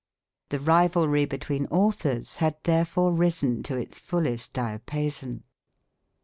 [0.49, 5.43] The rivalry between authors had therefore risen to its fullest diapason.